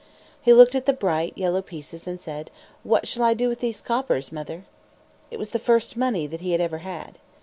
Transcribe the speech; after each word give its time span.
He 0.41 0.51
looked 0.51 0.73
at 0.73 0.87
the 0.87 0.93
bright, 0.93 1.37
yellow 1.37 1.61
pieces 1.61 2.07
and 2.07 2.19
said, 2.19 2.49
"What 2.81 3.07
shall 3.07 3.21
I 3.21 3.35
do 3.35 3.47
with 3.47 3.59
these 3.59 3.83
coppers, 3.83 4.31
mother?" 4.31 4.65
It 5.29 5.37
was 5.37 5.49
the 5.51 5.59
first 5.59 5.95
money 5.95 6.25
that 6.25 6.41
he 6.41 6.53
had 6.53 6.59
ever 6.59 6.79
had. 6.79 7.19